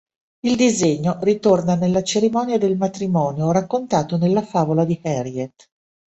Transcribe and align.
Il 0.45 0.55
disegno 0.55 1.19
ritorna 1.21 1.75
nella 1.75 2.01
cerimonia 2.01 2.57
del 2.57 2.75
matrimonio 2.75 3.51
raccontato 3.51 4.17
nella 4.17 4.41
favola 4.41 4.83
di 4.83 4.99
Harriet. 5.03 5.69